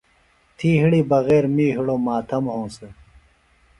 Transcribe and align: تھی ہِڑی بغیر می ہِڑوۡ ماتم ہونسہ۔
تھی 0.57 0.69
ہِڑی 0.81 1.01
بغیر 1.11 1.43
می 1.55 1.67
ہِڑوۡ 1.75 2.01
ماتم 2.05 2.43
ہونسہ۔ 2.53 2.87